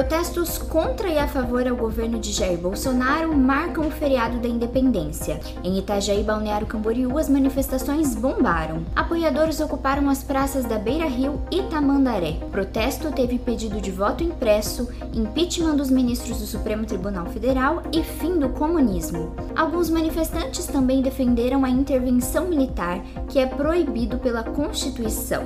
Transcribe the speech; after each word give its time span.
Protestos 0.00 0.56
contra 0.56 1.10
e 1.10 1.18
a 1.18 1.28
favor 1.28 1.68
ao 1.68 1.76
governo 1.76 2.18
de 2.18 2.32
Jair 2.32 2.56
Bolsonaro 2.56 3.36
marcam 3.36 3.86
o 3.86 3.90
feriado 3.90 4.38
da 4.38 4.48
independência. 4.48 5.38
Em 5.62 5.76
Itajaí, 5.78 6.22
Balneário 6.22 6.66
Camboriú, 6.66 7.18
as 7.18 7.28
manifestações 7.28 8.14
bombaram. 8.14 8.82
Apoiadores 8.96 9.60
ocuparam 9.60 10.08
as 10.08 10.22
praças 10.24 10.64
da 10.64 10.78
Beira 10.78 11.04
Rio 11.04 11.42
e 11.50 11.64
Tamandaré. 11.64 12.38
Protesto 12.50 13.12
teve 13.12 13.38
pedido 13.38 13.78
de 13.78 13.90
voto 13.90 14.24
impresso, 14.24 14.88
impeachment 15.12 15.76
dos 15.76 15.90
ministros 15.90 16.38
do 16.38 16.46
Supremo 16.46 16.86
Tribunal 16.86 17.26
Federal 17.26 17.82
e 17.92 18.02
fim 18.02 18.38
do 18.38 18.48
comunismo. 18.48 19.34
Alguns 19.54 19.90
manifestantes 19.90 20.64
também 20.64 21.02
defenderam 21.02 21.62
a 21.62 21.68
intervenção 21.68 22.48
militar, 22.48 23.04
que 23.28 23.38
é 23.38 23.44
proibido 23.44 24.16
pela 24.16 24.42
Constituição. 24.42 25.44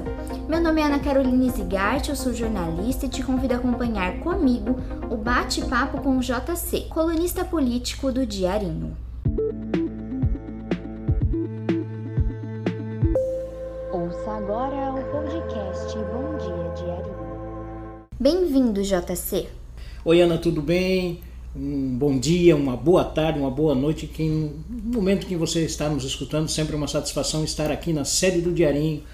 Meu 0.48 0.60
nome 0.60 0.80
é 0.80 0.84
Ana 0.84 1.00
Carolina 1.00 1.50
Zigart, 1.50 2.08
eu 2.08 2.14
sou 2.14 2.32
jornalista 2.32 3.06
e 3.06 3.08
te 3.08 3.20
convido 3.20 3.54
a 3.54 3.56
acompanhar 3.56 4.20
comigo 4.20 4.43
o 5.10 5.16
bate-papo 5.16 6.02
com 6.02 6.18
o 6.18 6.20
JC, 6.20 6.82
colunista 6.90 7.46
político 7.46 8.12
do 8.12 8.26
Diarinho. 8.26 8.94
Ouça 13.90 14.30
agora 14.30 14.92
o 14.92 15.02
podcast 15.10 15.96
Bom 15.96 16.36
Dia 16.36 16.74
Diarinho. 16.76 18.04
Bem-vindo, 18.20 18.82
JC. 18.82 19.48
Oi, 20.04 20.20
Ana, 20.20 20.36
tudo 20.36 20.60
bem? 20.60 21.22
Um 21.56 21.96
bom 21.96 22.18
dia, 22.18 22.54
uma 22.54 22.76
boa 22.76 23.02
tarde, 23.02 23.38
uma 23.38 23.50
boa 23.50 23.74
noite. 23.74 24.06
Quem, 24.06 24.28
no 24.68 24.92
momento 24.92 25.26
que 25.26 25.36
você 25.36 25.64
está 25.64 25.88
nos 25.88 26.04
escutando, 26.04 26.50
sempre 26.50 26.74
é 26.74 26.76
uma 26.76 26.88
satisfação 26.88 27.42
estar 27.44 27.70
aqui 27.70 27.94
na 27.94 28.04
sede 28.04 28.42
do 28.42 28.52
Diarinho, 28.52 29.04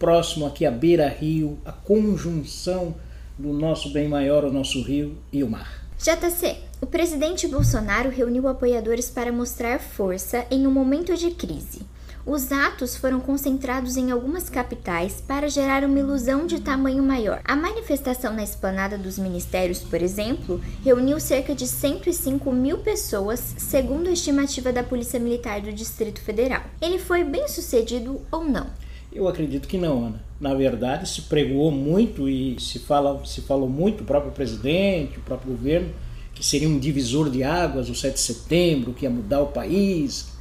próximo 0.00 0.46
aqui 0.46 0.66
à 0.66 0.70
Beira 0.72 1.08
Rio, 1.08 1.58
a 1.64 1.70
conjunção 1.70 2.96
do 3.40 3.52
nosso 3.52 3.90
bem 3.90 4.06
maior, 4.06 4.44
o 4.44 4.52
nosso 4.52 4.82
rio 4.82 5.16
e 5.32 5.42
o 5.42 5.48
mar. 5.48 5.80
JC, 5.98 6.56
o 6.80 6.86
presidente 6.86 7.48
Bolsonaro 7.48 8.10
reuniu 8.10 8.48
apoiadores 8.48 9.10
para 9.10 9.32
mostrar 9.32 9.78
força 9.78 10.46
em 10.50 10.66
um 10.66 10.70
momento 10.70 11.16
de 11.16 11.30
crise. 11.30 11.80
Os 12.24 12.52
atos 12.52 12.96
foram 12.96 13.18
concentrados 13.18 13.96
em 13.96 14.10
algumas 14.10 14.50
capitais 14.50 15.22
para 15.26 15.48
gerar 15.48 15.84
uma 15.84 15.98
ilusão 15.98 16.46
de 16.46 16.60
tamanho 16.60 17.02
maior. 17.02 17.40
A 17.44 17.56
manifestação 17.56 18.34
na 18.34 18.42
esplanada 18.42 18.98
dos 18.98 19.18
ministérios, 19.18 19.78
por 19.80 20.02
exemplo, 20.02 20.60
reuniu 20.84 21.18
cerca 21.18 21.54
de 21.54 21.66
105 21.66 22.52
mil 22.52 22.78
pessoas, 22.78 23.54
segundo 23.56 24.08
a 24.08 24.12
estimativa 24.12 24.70
da 24.70 24.82
Polícia 24.82 25.18
Militar 25.18 25.62
do 25.62 25.72
Distrito 25.72 26.20
Federal. 26.20 26.62
Ele 26.80 26.98
foi 26.98 27.24
bem 27.24 27.48
sucedido 27.48 28.20
ou 28.30 28.44
não? 28.44 28.66
Eu 29.12 29.26
acredito 29.26 29.66
que 29.66 29.76
não, 29.76 30.06
Ana. 30.06 30.22
Na 30.40 30.54
verdade, 30.54 31.08
se 31.08 31.22
pregou 31.22 31.70
muito 31.70 32.28
e 32.28 32.58
se, 32.60 32.78
fala, 32.78 33.24
se 33.26 33.40
falou 33.40 33.68
muito, 33.68 34.02
o 34.02 34.06
próprio 34.06 34.32
presidente, 34.32 35.18
o 35.18 35.22
próprio 35.22 35.52
governo, 35.52 35.90
que 36.32 36.46
seria 36.46 36.68
um 36.68 36.78
divisor 36.78 37.28
de 37.28 37.42
águas 37.42 37.90
o 37.90 37.94
7 37.94 38.14
de 38.14 38.20
setembro, 38.20 38.94
que 38.94 39.04
ia 39.04 39.10
mudar 39.10 39.40
o 39.40 39.48
país, 39.48 40.32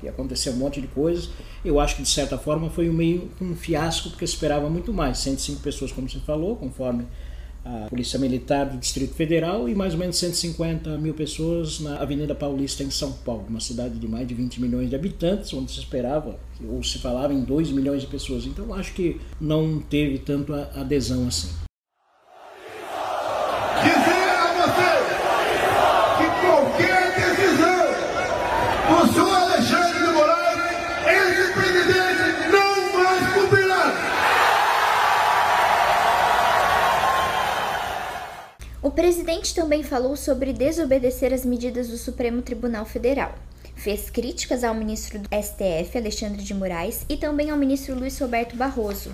que 0.00 0.06
ia 0.06 0.10
acontecer 0.10 0.50
um 0.50 0.56
monte 0.56 0.80
de 0.80 0.88
coisas. 0.88 1.28
Eu 1.64 1.78
acho 1.78 1.96
que, 1.96 2.02
de 2.02 2.08
certa 2.08 2.38
forma, 2.38 2.70
foi 2.70 2.88
meio 2.88 3.30
um 3.40 3.54
fiasco, 3.54 4.10
porque 4.10 4.24
esperava 4.24 4.68
muito 4.70 4.92
mais. 4.92 5.18
105 5.18 5.60
pessoas, 5.60 5.92
como 5.92 6.08
você 6.08 6.18
falou, 6.18 6.56
conforme 6.56 7.06
a 7.66 7.88
Polícia 7.88 8.18
Militar 8.18 8.66
do 8.66 8.78
Distrito 8.78 9.14
Federal 9.14 9.68
e 9.68 9.74
mais 9.74 9.92
ou 9.92 9.98
menos 9.98 10.16
150 10.18 10.96
mil 10.98 11.14
pessoas 11.14 11.80
na 11.80 11.96
Avenida 11.96 12.34
Paulista, 12.34 12.84
em 12.84 12.90
São 12.90 13.10
Paulo, 13.12 13.44
uma 13.48 13.60
cidade 13.60 13.98
de 13.98 14.06
mais 14.06 14.26
de 14.28 14.34
20 14.34 14.60
milhões 14.60 14.88
de 14.88 14.94
habitantes, 14.94 15.52
onde 15.52 15.72
se 15.72 15.80
esperava, 15.80 16.38
ou 16.68 16.82
se 16.82 16.98
falava 16.98 17.34
em 17.34 17.42
2 17.42 17.72
milhões 17.72 18.02
de 18.02 18.06
pessoas. 18.06 18.46
Então 18.46 18.72
acho 18.72 18.94
que 18.94 19.20
não 19.40 19.80
teve 19.80 20.18
tanto 20.18 20.54
adesão 20.54 21.26
assim. 21.26 21.65
Presidente 38.96 39.54
também 39.54 39.82
falou 39.82 40.16
sobre 40.16 40.54
desobedecer 40.54 41.30
as 41.30 41.44
medidas 41.44 41.88
do 41.88 41.98
Supremo 41.98 42.40
Tribunal 42.40 42.86
Federal. 42.86 43.34
Fez 43.74 44.08
críticas 44.08 44.64
ao 44.64 44.74
ministro 44.74 45.18
do 45.18 45.28
STF, 45.28 45.98
Alexandre 45.98 46.42
de 46.42 46.54
Moraes, 46.54 47.04
e 47.06 47.14
também 47.14 47.50
ao 47.50 47.58
ministro 47.58 47.94
Luiz 47.94 48.18
Roberto 48.18 48.56
Barroso. 48.56 49.12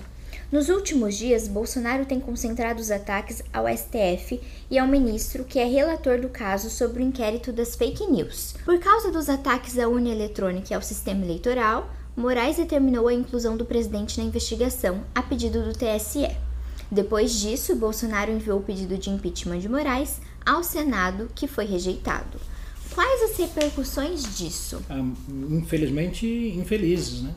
Nos 0.49 0.69
últimos 0.69 1.17
dias, 1.17 1.49
Bolsonaro 1.49 2.05
tem 2.05 2.17
concentrado 2.17 2.79
os 2.79 2.91
ataques 2.91 3.43
ao 3.51 3.65
STF 3.67 4.39
e 4.71 4.79
ao 4.79 4.87
ministro, 4.87 5.43
que 5.43 5.59
é 5.59 5.65
relator 5.65 6.17
do 6.17 6.29
caso 6.29 6.69
sobre 6.69 7.03
o 7.03 7.05
inquérito 7.05 7.51
das 7.51 7.75
fake 7.75 8.07
news. 8.07 8.55
Por 8.63 8.79
causa 8.79 9.11
dos 9.11 9.27
ataques 9.27 9.77
à 9.77 9.89
urna 9.89 10.09
eletrônica 10.09 10.71
e 10.71 10.75
ao 10.75 10.81
sistema 10.81 11.25
eleitoral, 11.25 11.89
Moraes 12.15 12.55
determinou 12.55 13.09
a 13.09 13.13
inclusão 13.13 13.57
do 13.57 13.65
presidente 13.65 14.17
na 14.17 14.23
investigação, 14.23 15.03
a 15.13 15.21
pedido 15.21 15.61
do 15.61 15.73
TSE. 15.73 16.52
Depois 16.93 17.41
disso, 17.41 17.75
Bolsonaro 17.75 18.31
enviou 18.31 18.59
o 18.59 18.63
pedido 18.63 18.95
de 18.99 19.09
impeachment 19.09 19.57
de 19.57 19.67
Moraes 19.67 20.21
ao 20.45 20.63
Senado, 20.63 21.27
que 21.33 21.47
foi 21.47 21.65
rejeitado. 21.65 22.39
Quais 22.93 23.31
as 23.31 23.37
repercussões 23.39 24.37
disso? 24.37 24.79
Ah, 24.87 25.03
infelizmente, 25.49 26.27
infelizes, 26.55 27.23
né? 27.23 27.33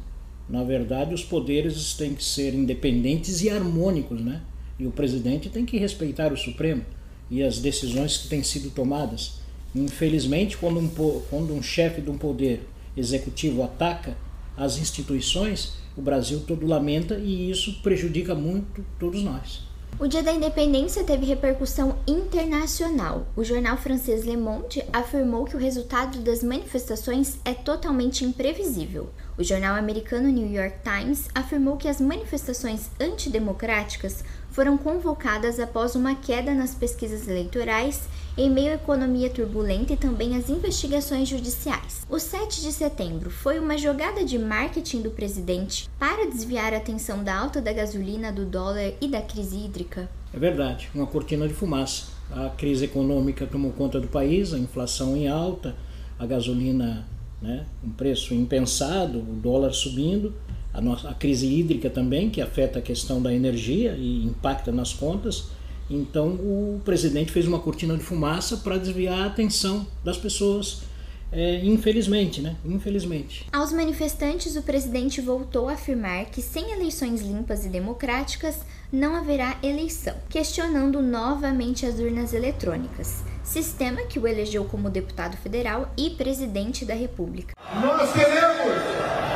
Na 0.47 0.63
verdade, 0.63 1.15
os 1.15 1.25
poderes 1.25 1.95
têm 1.95 2.15
que 2.15 2.23
ser 2.23 2.53
independentes 2.53 3.41
e 3.41 3.49
harmônicos, 3.49 4.21
né? 4.21 4.43
E 4.79 4.87
o 4.87 4.91
presidente 4.91 5.49
tem 5.49 5.65
que 5.65 5.79
respeitar 5.79 6.35
o 6.35 6.37
Supremo 6.37 6.85
e 7.31 7.43
as 7.43 7.59
decisões 7.59 8.19
que 8.19 8.29
têm 8.29 8.43
sido 8.43 8.69
tomadas. 8.69 9.41
Infelizmente, 9.75 10.59
quando 10.59 10.81
um, 10.81 10.89
quando 11.31 11.55
um 11.55 11.63
chefe 11.63 12.03
de 12.03 12.11
um 12.11 12.19
poder 12.19 12.69
executivo 12.95 13.63
ataca 13.63 14.19
as 14.55 14.77
instituições, 14.77 15.79
o 15.97 16.03
Brasil 16.03 16.43
todo 16.47 16.67
lamenta 16.67 17.15
e 17.17 17.51
isso 17.51 17.81
prejudica 17.83 18.35
muito 18.35 18.85
todos 18.99 19.23
nós. 19.23 19.67
O 19.99 20.07
Dia 20.07 20.23
da 20.23 20.31
Independência 20.31 21.03
teve 21.05 21.25
repercussão 21.25 21.97
internacional. 22.07 23.27
O 23.35 23.43
jornal 23.43 23.79
francês 23.79 24.27
Le 24.27 24.37
Monde 24.37 24.85
afirmou 24.93 25.47
que 25.47 25.57
o 25.57 25.59
resultado 25.59 26.19
das 26.19 26.43
manifestações 26.43 27.39
é 27.47 27.55
totalmente 27.55 28.23
imprevisível. 28.23 29.09
O 29.39 29.43
jornal 29.43 29.75
americano 29.75 30.29
New 30.29 30.53
York 30.53 30.81
Times 30.83 31.29
afirmou 31.35 31.79
que 31.79 31.89
as 31.89 31.99
manifestações 31.99 32.91
antidemocráticas 33.01 34.23
foram 34.57 34.79
convocadas 34.79 35.61
após 35.61 35.95
uma 35.95 36.15
queda 36.15 36.55
nas 36.55 36.75
pesquisas 36.75 37.29
eleitorais 37.29 38.09
em 38.39 38.49
meio 38.49 38.73
à 38.73 38.77
economia 38.77 39.29
turbulenta 39.29 39.93
e 39.93 39.99
também 39.99 40.35
às 40.35 40.49
investigações 40.49 41.29
judiciais. 41.29 42.07
O 42.09 42.19
7 42.19 42.63
de 42.63 42.73
setembro 42.73 43.29
foi 43.29 43.59
uma 43.59 43.77
jogada 43.77 44.25
de 44.25 44.39
marketing 44.39 45.03
do 45.03 45.11
presidente 45.11 45.91
para 45.99 46.27
desviar 46.27 46.73
a 46.73 46.79
atenção 46.79 47.23
da 47.23 47.39
alta 47.39 47.61
da 47.61 47.71
gasolina, 47.71 48.33
do 48.33 48.47
dólar 48.47 48.95
e 48.99 49.07
da 49.07 49.21
crise 49.21 49.63
hídrica? 49.63 50.09
É 50.33 50.39
verdade, 50.39 50.89
uma 50.95 51.07
cortina 51.07 51.47
de 51.47 51.53
fumaça. 51.53 52.07
A 52.31 52.49
crise 52.49 52.87
econômica 52.87 53.47
tomou 53.47 53.73
conta 53.73 54.01
do 54.01 54.09
país, 54.09 54.55
a 54.55 54.59
inflação 54.59 55.15
em 55.15 55.29
alta, 55.29 55.77
a 56.19 56.25
gasolina 56.25 57.07
né, 57.43 57.67
um 57.85 57.91
preço 57.91 58.33
impensado, 58.33 59.19
o 59.19 59.35
dólar 59.35 59.75
subindo, 59.75 60.33
a, 60.77 60.81
nossa, 60.81 61.09
a 61.09 61.15
crise 61.15 61.47
hídrica 61.47 61.91
também, 61.91 62.31
que 62.31 62.41
afeta 62.41 62.79
a 62.79 62.83
questão 62.83 63.21
da 63.21 63.33
energia 63.33 63.97
e 63.99 64.25
impacta 64.25 64.71
nas 64.71 64.93
contas 64.93 65.57
então 65.89 66.29
o 66.29 66.81
presidente 66.85 67.33
fez 67.33 67.47
uma 67.47 67.61
cortina 67.61 67.97
de 67.97 68.03
fumaça 68.03 68.57
para 68.59 68.77
desviar 68.77 69.21
a 69.21 69.27
atenção 69.27 69.87
das 70.05 70.17
pessoas, 70.17 70.83
é, 71.31 71.65
infelizmente, 71.65 72.41
né? 72.41 72.57
Infelizmente. 72.65 73.47
Aos 73.53 73.73
manifestantes, 73.73 74.57
o 74.57 74.63
presidente 74.63 75.21
voltou 75.21 75.69
a 75.69 75.75
afirmar 75.75 76.27
que 76.27 76.43
sem 76.43 76.73
eleições 76.73 77.21
limpas 77.23 77.65
e 77.65 77.69
democráticas 77.69 78.61
não 78.93 79.15
haverá 79.15 79.59
eleição, 79.63 80.15
questionando 80.29 81.01
novamente 81.01 81.87
as 81.87 81.99
urnas 81.99 82.33
eletrônicas, 82.33 83.23
sistema 83.45 84.03
que 84.03 84.19
o 84.19 84.27
elegeu 84.27 84.65
como 84.65 84.91
deputado 84.91 85.37
federal 85.37 85.93
e 85.97 86.11
presidente 86.11 86.85
da 86.85 86.95
República. 86.95 87.55
Nós 87.81 88.13
queremos 88.13 89.36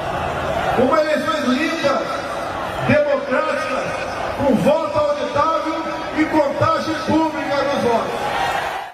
uma 0.82 1.00
eleições 1.02 1.44
limpas, 1.44 2.00
democráticas, 2.88 3.84
com 4.38 4.54
voto 4.54 4.98
auditável 4.98 5.74
e 6.18 6.24
contagem 6.24 6.94
pública 7.06 7.56
dos 7.56 7.82
votos. 7.84 8.30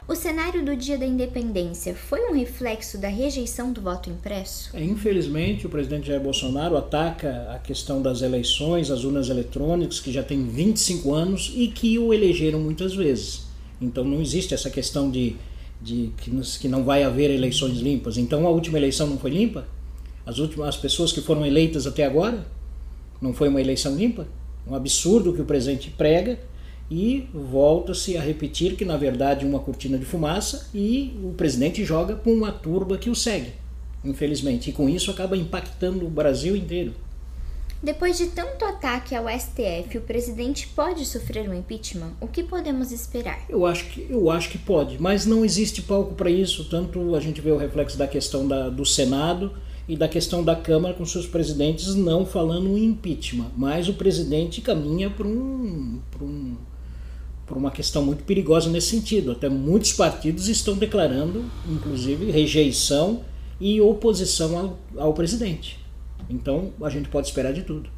O 0.08 0.14
cenário 0.14 0.64
do 0.64 0.74
Dia 0.74 0.98
da 0.98 1.06
Independência 1.06 1.94
foi 1.94 2.28
um 2.28 2.32
reflexo 2.32 2.98
da 2.98 3.08
rejeição 3.08 3.72
do 3.72 3.80
voto 3.80 4.10
impresso? 4.10 4.70
É, 4.74 4.82
infelizmente, 4.82 5.66
o 5.66 5.68
presidente 5.68 6.08
Jair 6.08 6.20
Bolsonaro 6.20 6.76
ataca 6.76 7.52
a 7.54 7.58
questão 7.58 8.02
das 8.02 8.22
eleições, 8.22 8.90
as 8.90 9.04
urnas 9.04 9.28
eletrônicas, 9.28 10.00
que 10.00 10.12
já 10.12 10.22
tem 10.22 10.44
25 10.44 11.14
anos 11.14 11.52
e 11.54 11.68
que 11.68 11.98
o 11.98 12.12
elegeram 12.12 12.58
muitas 12.58 12.94
vezes. 12.94 13.46
Então 13.80 14.02
não 14.02 14.20
existe 14.20 14.54
essa 14.54 14.70
questão 14.70 15.10
de, 15.10 15.36
de 15.80 16.10
que, 16.16 16.30
que 16.60 16.68
não 16.68 16.82
vai 16.82 17.04
haver 17.04 17.30
eleições 17.30 17.78
limpas. 17.78 18.16
Então 18.16 18.46
a 18.46 18.50
última 18.50 18.78
eleição 18.78 19.06
não 19.06 19.18
foi 19.18 19.30
limpa? 19.30 19.66
As, 20.26 20.38
últimas, 20.38 20.69
as 20.69 20.76
pessoas 20.76 21.12
que 21.12 21.20
foram 21.20 21.46
eleitas 21.46 21.87
até 21.87 22.05
agora 22.05 22.44
não 23.23 23.32
foi 23.32 23.49
uma 23.49 23.61
eleição 23.61 23.94
limpa? 23.94 24.26
Um 24.67 24.75
absurdo 24.75 25.32
que 25.32 25.40
o 25.40 25.44
presidente 25.44 25.88
prega 25.88 26.38
e 26.90 27.28
volta-se 27.32 28.17
a 28.17 28.20
repetir 28.20 28.75
que 28.75 28.84
na 28.84 28.96
verdade 28.96 29.46
uma 29.46 29.61
cortina 29.61 29.96
de 29.96 30.05
fumaça 30.05 30.69
e 30.75 31.17
o 31.23 31.32
presidente 31.32 31.84
joga 31.84 32.17
com 32.17 32.32
uma 32.32 32.50
turba 32.50 32.99
que 32.99 33.08
o 33.08 33.14
segue, 33.14 33.52
infelizmente, 34.05 34.70
e 34.70 34.73
com 34.73 34.88
isso 34.88 35.11
acaba 35.11 35.37
impactando 35.37 36.05
o 36.05 36.11
Brasil 36.11 36.56
inteiro. 36.56 36.93
Depois 37.82 38.17
de 38.17 38.28
tanto 38.28 38.64
ataque 38.64 39.14
ao 39.14 39.26
STF, 39.28 39.99
o 39.99 40.00
presidente 40.00 40.67
pode 40.69 41.05
sofrer 41.05 41.49
um 41.49 41.55
impeachment? 41.55 42.12
O 42.20 42.26
que 42.26 42.43
podemos 42.43 42.90
esperar? 42.90 43.44
Eu 43.49 43.67
acho 43.67 43.84
que, 43.90 44.06
eu 44.08 44.31
acho 44.31 44.49
que 44.49 44.58
pode, 44.58 45.00
mas 45.00 45.26
não 45.26 45.44
existe 45.44 45.82
palco 45.82 46.14
para 46.14 46.31
isso. 46.31 46.64
Tanto 46.70 47.14
a 47.14 47.20
gente 47.20 47.40
vê 47.40 47.50
o 47.50 47.56
reflexo 47.56 47.99
da 47.99 48.08
questão 48.08 48.49
da, 48.49 48.70
do 48.70 48.84
Senado 48.87 49.52
e 49.88 49.96
da 49.96 50.08
questão 50.08 50.42
da 50.42 50.56
Câmara 50.56 50.94
com 50.94 51.04
seus 51.04 51.26
presidentes 51.26 51.94
não 51.94 52.26
falando 52.26 52.76
em 52.76 52.84
impeachment, 52.86 53.50
mas 53.56 53.88
o 53.88 53.94
presidente 53.94 54.60
caminha 54.60 55.08
para 55.08 55.26
um, 55.26 56.00
um, 56.20 56.56
uma 57.50 57.70
questão 57.70 58.04
muito 58.04 58.24
perigosa 58.24 58.68
nesse 58.68 58.88
sentido. 58.88 59.32
Até 59.32 59.48
muitos 59.48 59.92
partidos 59.92 60.48
estão 60.48 60.76
declarando, 60.76 61.44
inclusive, 61.68 62.30
rejeição 62.30 63.22
e 63.60 63.80
oposição 63.80 64.78
ao, 64.96 65.04
ao 65.06 65.14
presidente. 65.14 65.78
Então 66.28 66.72
a 66.82 66.90
gente 66.90 67.08
pode 67.08 67.28
esperar 67.28 67.52
de 67.52 67.62
tudo. 67.62 67.88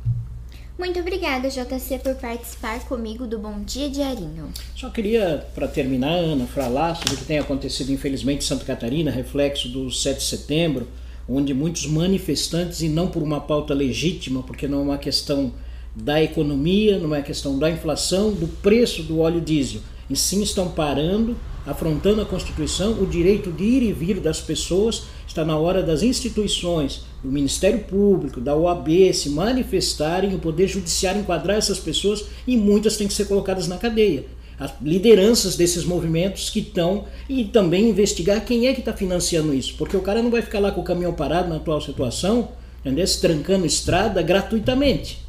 Muito 0.78 1.00
obrigada, 1.00 1.48
JC, 1.50 1.98
por 1.98 2.14
participar 2.14 2.78
comigo 2.86 3.26
do 3.26 3.36
Bom 3.36 3.64
Dia 3.64 3.90
Diarinho. 3.90 4.52
Só 4.76 4.88
queria, 4.88 5.44
para 5.52 5.66
terminar, 5.66 6.12
Ana, 6.12 6.46
falar 6.46 6.94
sobre 6.94 7.14
o 7.14 7.16
que 7.16 7.24
tem 7.24 7.38
acontecido, 7.40 7.90
infelizmente, 7.90 8.44
em 8.44 8.46
Santa 8.46 8.64
Catarina, 8.64 9.10
reflexo 9.10 9.68
do 9.68 9.90
7 9.90 10.18
de 10.18 10.22
setembro, 10.22 10.86
onde 11.28 11.52
muitos 11.52 11.86
manifestantes, 11.86 12.80
e 12.80 12.88
não 12.88 13.08
por 13.08 13.22
uma 13.22 13.40
pauta 13.40 13.74
legítima, 13.74 14.42
porque 14.42 14.66
não 14.66 14.78
é 14.78 14.82
uma 14.82 14.98
questão 14.98 15.52
da 15.94 16.22
economia, 16.22 16.98
não 16.98 17.14
é 17.14 17.20
questão 17.20 17.58
da 17.58 17.70
inflação, 17.70 18.32
do 18.32 18.46
preço 18.46 19.02
do 19.02 19.18
óleo 19.18 19.40
diesel, 19.40 19.80
e 20.08 20.16
sim 20.16 20.42
estão 20.42 20.68
parando, 20.68 21.36
afrontando 21.66 22.22
a 22.22 22.24
Constituição, 22.24 22.92
o 22.92 23.06
direito 23.06 23.52
de 23.52 23.64
ir 23.64 23.82
e 23.82 23.92
vir 23.92 24.20
das 24.20 24.40
pessoas. 24.40 25.02
Está 25.26 25.44
na 25.44 25.58
hora 25.58 25.82
das 25.82 26.02
instituições, 26.02 27.02
do 27.22 27.30
Ministério 27.30 27.80
Público, 27.80 28.40
da 28.40 28.56
OAB 28.56 29.12
se 29.12 29.28
manifestarem, 29.28 30.34
o 30.34 30.38
Poder 30.38 30.66
Judiciário 30.66 31.20
enquadrar 31.20 31.58
essas 31.58 31.78
pessoas 31.78 32.24
e 32.46 32.56
muitas 32.56 32.96
têm 32.96 33.06
que 33.06 33.12
ser 33.12 33.26
colocadas 33.26 33.68
na 33.68 33.76
cadeia. 33.76 34.24
As 34.58 34.72
lideranças 34.82 35.56
desses 35.56 35.84
movimentos 35.84 36.50
que 36.50 36.58
estão 36.58 37.04
e 37.28 37.44
também 37.44 37.88
investigar 37.88 38.44
quem 38.44 38.66
é 38.66 38.74
que 38.74 38.80
está 38.80 38.92
financiando 38.92 39.54
isso, 39.54 39.74
porque 39.78 39.96
o 39.96 40.02
cara 40.02 40.20
não 40.20 40.30
vai 40.30 40.42
ficar 40.42 40.58
lá 40.58 40.72
com 40.72 40.80
o 40.80 40.84
caminhão 40.84 41.12
parado 41.12 41.48
na 41.48 41.56
atual 41.56 41.80
situação, 41.80 42.48
entendeu? 42.80 43.06
trancando 43.20 43.64
estrada 43.64 44.20
gratuitamente. 44.20 45.20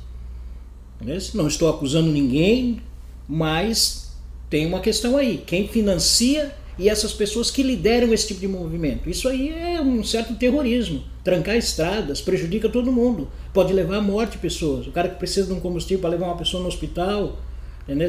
Entendeu? 1.00 1.22
Não 1.36 1.48
estou 1.48 1.70
acusando 1.70 2.12
ninguém, 2.12 2.82
mas 3.28 4.12
tem 4.50 4.66
uma 4.66 4.80
questão 4.80 5.16
aí. 5.16 5.44
Quem 5.46 5.68
financia 5.68 6.54
e 6.80 6.88
essas 6.88 7.12
pessoas 7.12 7.52
que 7.52 7.62
lideram 7.62 8.14
esse 8.14 8.28
tipo 8.28 8.40
de 8.40 8.48
movimento. 8.48 9.10
Isso 9.10 9.28
aí 9.28 9.50
é 9.50 9.82
um 9.82 10.02
certo 10.02 10.34
terrorismo. 10.36 11.04
Trancar 11.24 11.58
estradas 11.58 12.22
prejudica 12.22 12.70
todo 12.70 12.92
mundo. 12.92 13.28
Pode 13.54 13.74
levar 13.74 13.98
à 13.98 14.02
morte 14.02 14.38
pessoas. 14.38 14.88
O 14.88 14.92
cara 14.92 15.10
que 15.10 15.20
precisa 15.20 15.48
de 15.48 15.54
um 15.54 15.60
combustível 15.60 16.00
para 16.00 16.12
levar 16.12 16.28
uma 16.28 16.38
pessoa 16.38 16.64
no 16.64 16.70
hospital. 16.70 17.38
Entendeu? 17.84 18.08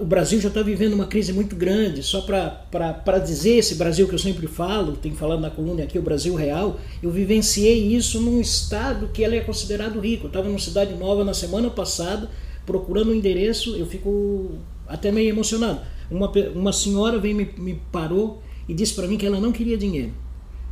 O 0.00 0.04
Brasil 0.04 0.40
já 0.40 0.48
está 0.48 0.62
vivendo 0.62 0.92
uma 0.92 1.06
crise 1.06 1.32
muito 1.32 1.56
grande. 1.56 2.02
Só 2.02 2.20
para 2.20 3.18
dizer 3.18 3.56
esse 3.56 3.74
Brasil 3.76 4.06
que 4.06 4.14
eu 4.14 4.18
sempre 4.18 4.46
falo, 4.46 4.96
tenho 4.96 5.14
falado 5.14 5.40
na 5.40 5.50
coluna 5.50 5.84
aqui, 5.84 5.98
o 5.98 6.02
Brasil 6.02 6.34
real, 6.34 6.78
eu 7.02 7.10
vivenciei 7.10 7.94
isso 7.94 8.20
num 8.20 8.40
estado 8.40 9.08
que 9.08 9.22
ele 9.22 9.36
é 9.36 9.40
considerado 9.40 10.00
rico. 10.00 10.24
Eu 10.24 10.28
estava 10.28 10.46
numa 10.46 10.58
cidade 10.58 10.94
nova 10.94 11.24
na 11.24 11.34
semana 11.34 11.70
passada, 11.70 12.30
procurando 12.66 13.10
um 13.10 13.14
endereço, 13.14 13.76
eu 13.76 13.86
fico 13.86 14.52
até 14.86 15.10
meio 15.10 15.30
emocionado. 15.30 15.80
Uma, 16.10 16.30
uma 16.54 16.72
senhora 16.72 17.18
veio 17.18 17.34
me, 17.34 17.48
me 17.56 17.80
parou 17.90 18.42
e 18.68 18.74
disse 18.74 18.94
para 18.94 19.06
mim 19.06 19.16
que 19.16 19.26
ela 19.26 19.40
não 19.40 19.52
queria 19.52 19.76
dinheiro. 19.76 20.12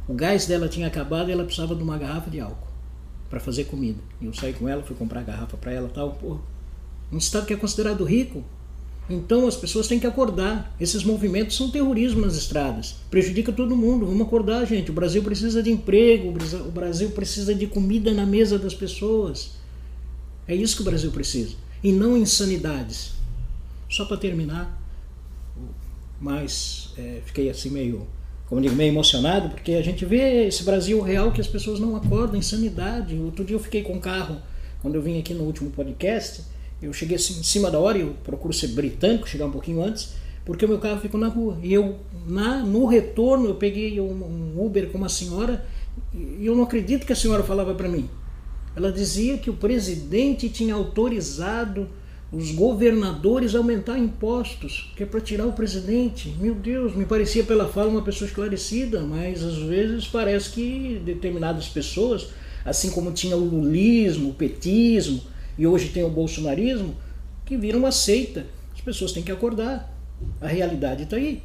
O 0.07 0.15
gás 0.15 0.47
dela 0.47 0.69
tinha 0.69 0.87
acabado 0.87 1.29
e 1.29 1.33
ela 1.33 1.45
precisava 1.45 1.75
de 1.75 1.83
uma 1.83 1.97
garrafa 1.97 2.29
de 2.29 2.41
álcool 2.41 2.69
para 3.31 3.41
fazer 3.41 3.65
comida. 3.65 3.99
Eu 4.21 4.35
saí 4.35 4.53
com 4.53 4.69
ela, 4.69 4.83
fui 4.83 4.95
comprar 4.95 5.21
a 5.21 5.23
garrafa 5.23 5.57
para 5.57 5.73
ela 5.73 5.89
tal. 5.89 6.19
Um 7.11 7.17
estado 7.17 7.47
que 7.47 7.55
é 7.55 7.57
considerado 7.57 8.05
rico. 8.05 8.45
Então 9.11 9.47
as 9.47 9.57
pessoas 9.57 9.89
têm 9.89 9.99
que 9.99 10.07
acordar. 10.07 10.75
Esses 10.81 11.03
movimentos 11.05 11.57
são 11.57 11.71
terrorismo 11.71 12.21
nas 12.21 12.37
estradas. 12.37 12.97
Prejudica 13.11 13.53
todo 13.53 13.77
mundo. 13.77 14.07
Vamos 14.07 14.27
acordar, 14.27 14.65
gente. 14.65 14.91
O 14.91 14.95
Brasil 14.95 15.23
precisa 15.23 15.63
de 15.63 15.71
emprego, 15.71 16.35
o 16.67 16.71
Brasil 16.71 17.11
precisa 17.11 17.55
de 17.55 17.67
comida 17.67 18.13
na 18.13 18.25
mesa 18.25 18.59
das 18.59 18.75
pessoas. 18.75 19.53
É 20.47 20.55
isso 20.55 20.77
que 20.77 20.83
o 20.83 20.85
Brasil 20.85 21.11
precisa. 21.11 21.55
E 21.83 21.93
não 21.93 22.17
insanidades. 22.17 23.13
Só 23.89 24.07
para 24.07 24.17
terminar, 24.17 24.81
mas 26.19 26.95
é, 26.97 27.21
fiquei 27.27 27.51
assim 27.51 27.69
meio, 27.69 28.07
como 28.47 28.61
digo, 28.61 28.75
meio 28.75 28.91
emocionado, 28.91 29.51
porque 29.51 29.73
a 29.73 29.83
gente 29.83 30.07
vê 30.07 30.47
esse 30.47 30.63
Brasil 30.63 31.01
real 31.03 31.33
que 31.33 31.41
as 31.41 31.47
pessoas 31.47 31.79
não 31.79 31.97
acordam, 31.97 32.37
insanidade. 32.37 33.15
Outro 33.17 33.45
dia 33.45 33.57
eu 33.57 33.61
fiquei 33.61 33.83
com 33.83 33.95
o 33.95 34.01
carro, 34.01 34.41
quando 34.81 34.95
eu 34.95 35.03
vim 35.03 35.19
aqui 35.19 35.35
no 35.35 35.45
último 35.45 35.71
podcast, 35.71 36.43
eu 36.83 36.93
cheguei 36.93 37.17
assim, 37.17 37.39
em 37.39 37.43
cima 37.45 37.71
da 37.71 37.79
hora, 37.79 37.97
eu 37.97 38.15
procuro 38.25 38.53
ser 38.53 38.69
britânico, 38.69 39.29
chegar 39.29 39.47
um 39.47 39.53
pouquinho 39.53 39.85
antes, 39.85 40.15
porque 40.45 40.65
o 40.65 40.69
meu 40.69 40.79
carro 40.79 41.01
ficou 41.01 41.21
na 41.21 41.29
rua. 41.29 41.57
E 41.63 41.73
eu, 41.73 42.01
na, 42.27 42.59
no 42.59 42.87
retorno, 42.87 43.47
eu 43.47 43.55
peguei 43.55 44.01
um, 44.01 44.11
um 44.57 44.65
Uber 44.65 44.91
com 44.91 44.99
uma 44.99 45.09
senhora, 45.09 45.65
e 46.13 46.45
eu 46.45 46.57
não 46.57 46.65
acredito 46.65 47.07
que 47.07 47.13
a 47.13 47.17
senhora 47.17 47.45
falava 47.45 47.75
para 47.75 47.89
mim. 47.89 48.11
Ela 48.75 48.91
dizia 48.91 49.39
que 49.39 49.49
o 49.49 49.55
presidente 49.55 50.49
tinha 50.49 50.75
autorizado 50.75 51.89
os 52.33 52.51
governadores 52.51 53.55
aumentar 53.55 53.99
impostos, 53.99 54.91
que 54.97 55.03
é 55.03 55.07
para 55.07 55.21
tirar 55.21 55.47
o 55.47 55.53
presidente. 55.53 56.35
Meu 56.41 56.55
Deus, 56.55 56.97
me 56.97 57.05
parecia 57.05 57.45
pela 57.45 57.69
fala 57.69 57.91
uma 57.91 58.03
pessoa 58.03 58.27
esclarecida, 58.27 59.03
mas 59.03 59.45
às 59.45 59.59
vezes 59.59 60.09
parece 60.09 60.51
que 60.51 61.01
determinadas 61.05 61.69
pessoas, 61.69 62.29
assim 62.65 62.91
como 62.91 63.13
tinha 63.13 63.37
o 63.37 63.45
lulismo, 63.45 64.31
o 64.31 64.35
petismo 64.35 65.21
e 65.59 65.67
hoje 65.67 65.89
tem 65.89 66.05
o 66.05 66.11
bolsonarismo, 66.11 66.95
que 67.45 67.57
viram 67.57 67.79
uma 67.79 67.93
seita. 67.93 68.47
As 68.75 68.81
pessoas 68.81 69.13
têm 69.13 69.23
que 69.23 69.33
acordar. 69.33 69.93
A 70.41 70.47
realidade 70.47 71.05
está 71.05 71.17
aí. 71.17 71.43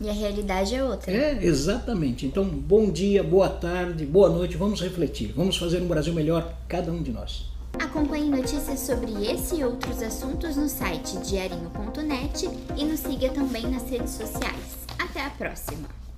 E 0.00 0.08
a 0.08 0.12
realidade 0.12 0.74
é 0.74 0.82
outra. 0.82 1.12
É, 1.12 1.44
exatamente. 1.44 2.24
Então, 2.24 2.44
bom 2.44 2.90
dia, 2.90 3.22
boa 3.22 3.48
tarde, 3.48 4.06
boa 4.06 4.30
noite. 4.30 4.56
Vamos 4.56 4.80
refletir. 4.80 5.32
Vamos 5.36 5.56
fazer 5.56 5.82
um 5.82 5.86
Brasil 5.86 6.14
melhor, 6.14 6.54
cada 6.66 6.90
um 6.90 7.02
de 7.02 7.12
nós. 7.12 7.50
Acompanhe 7.78 8.28
notícias 8.28 8.80
sobre 8.80 9.10
esse 9.30 9.56
e 9.56 9.64
outros 9.64 10.02
assuntos 10.02 10.56
no 10.56 10.68
site 10.68 11.18
diarinho.net 11.18 12.48
e 12.76 12.84
nos 12.84 13.00
siga 13.00 13.28
também 13.28 13.70
nas 13.70 13.88
redes 13.88 14.10
sociais. 14.10 14.78
Até 14.98 15.24
a 15.24 15.30
próxima! 15.30 16.09